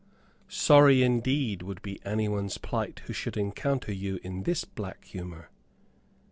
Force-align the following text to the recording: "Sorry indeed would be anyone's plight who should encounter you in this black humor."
"Sorry 0.47 1.03
indeed 1.03 1.61
would 1.61 1.83
be 1.83 2.03
anyone's 2.03 2.57
plight 2.57 3.01
who 3.05 3.13
should 3.13 3.37
encounter 3.37 3.93
you 3.93 4.19
in 4.23 4.41
this 4.41 4.65
black 4.65 5.05
humor." 5.05 5.51